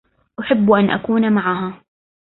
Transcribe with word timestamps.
أحب 0.39 0.71
أن 0.71 0.89
أكون 0.89 1.33
معها. 1.33 1.81